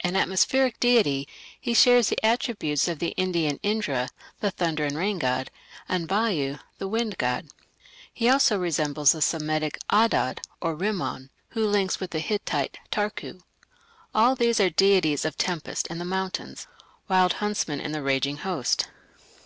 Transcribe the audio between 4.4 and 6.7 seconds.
the thunder and rain god, and Vayu,